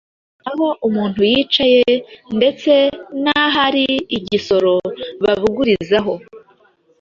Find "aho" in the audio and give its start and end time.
0.49-0.67